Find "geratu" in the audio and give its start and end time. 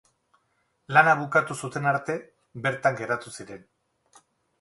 3.03-3.35